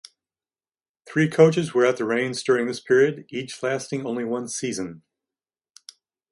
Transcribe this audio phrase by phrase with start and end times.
[1.05, 5.03] Three coaches were at the reins during this period, each lasting only one season.